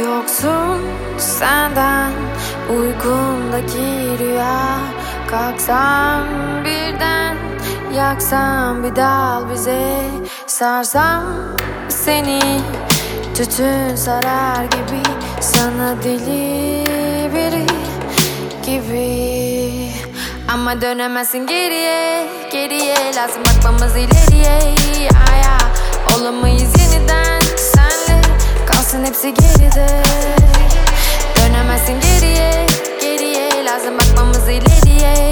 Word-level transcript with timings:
Yoksun 0.00 0.80
senden 1.18 2.12
uykumdaki 2.70 4.18
rüya. 4.18 4.78
Kalksam 5.30 6.24
birden 6.64 7.36
yaksam 7.96 8.84
bir 8.84 8.96
dal 8.96 9.50
bize. 9.50 9.98
Sarsam 10.46 11.24
seni 11.88 12.40
tütün 13.34 13.94
sarar 13.96 14.64
gibi. 14.64 15.02
Sana 15.40 16.02
deli 16.02 16.86
biri 17.34 17.66
gibi. 18.66 19.92
Ama 20.54 20.80
dönemezsin 20.80 21.46
geriye 21.46 22.26
Geriye. 22.52 22.96
Lazım 23.16 23.42
bakmamız 23.44 23.96
ileriye 23.96 24.81
Dönemezsin 31.36 32.00
geriye 32.00 32.66
Geriye. 33.00 33.64
Lazım 33.64 33.98
bakmamız 33.98 34.48
ileriye 34.48 35.30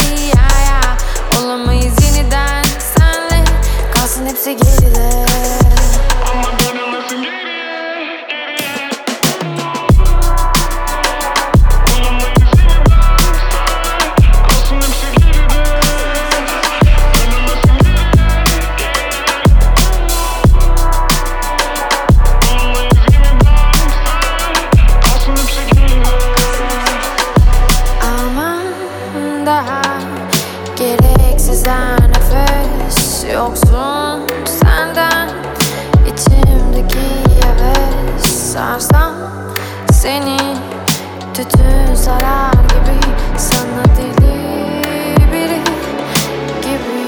Yoksun 33.40 34.20
senden. 34.44 35.28
İçimdeki 36.06 36.98
heves 37.42 38.52
Sarsam 38.52 39.14
seni 39.92 40.36
tütün 41.34 41.94
sarar 41.94 42.52
gibi 42.52 43.00
Sana 43.36 43.84
deli 43.96 45.16
biri 45.32 45.60
gibi. 46.62 47.00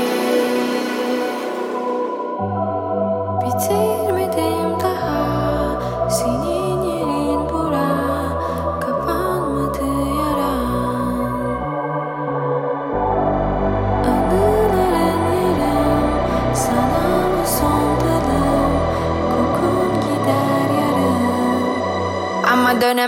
Bitirmedim 3.40 3.91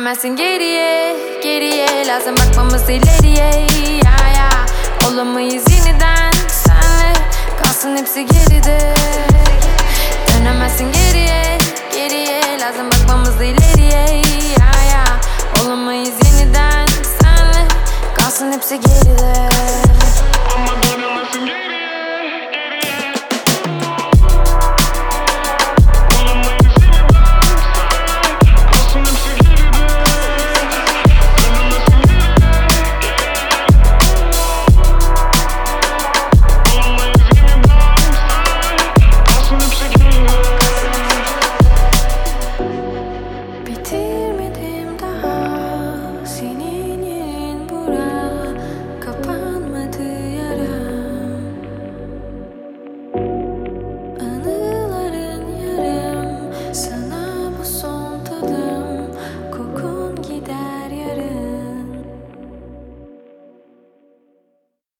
dönemezsin 0.05 0.37
geriye 0.37 1.17
Geriye. 1.43 2.07
Lazım 2.07 2.35
bakmamız 2.37 2.91
ileriye. 2.91 3.67
Ya, 4.05 4.29
ya. 4.37 4.49
Olamayız 5.09 5.65
yeniden 5.71 6.33
senle. 6.49 7.13
Kalsın 7.63 7.97
hepsi 7.97 8.27
geride. 8.27 8.95
Dönemezsin 10.39 10.93
geriye 10.93 11.24